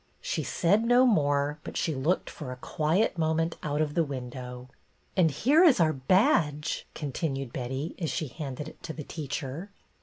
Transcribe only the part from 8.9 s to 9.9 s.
the teacher.